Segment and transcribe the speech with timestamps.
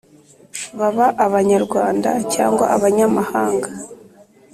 [0.79, 3.69] baba abanyarwanda cyangwa abanyamahanga